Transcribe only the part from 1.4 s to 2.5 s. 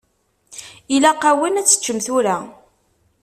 ad teččem tura.